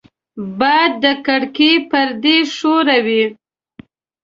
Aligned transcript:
باد 0.59 0.91
د 1.03 1.05
کړکۍ 1.25 1.73
پردې 1.89 2.37
ښوروي 2.55 3.23